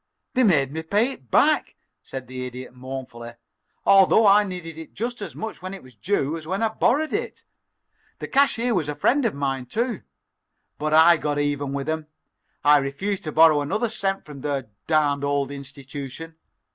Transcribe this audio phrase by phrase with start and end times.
[0.33, 3.33] "They made me pay it back," said the Idiot, mournfully,
[3.85, 7.13] "although I needed it just as much when it was due as when I borrowed
[7.13, 7.43] it.
[8.17, 10.01] The cashier was a friend of mine, too.
[10.79, 12.07] But I got even with 'em.
[12.63, 16.35] I refused to borrow another cent from their darned old institution.